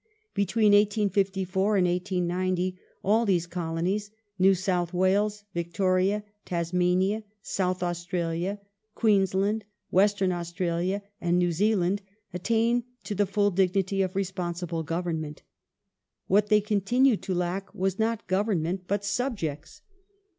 [0.33, 4.09] Between 1854 and 1890 all these Colonies—
[4.43, 8.59] New South Wales, Victoria, Tasmania, South Australia,
[8.95, 12.01] Queensland, Western Australia, and New Zea land—
[12.33, 15.43] attained to the full dignity of responsible government.
[16.25, 19.83] What they continued to lack was not government but subjects.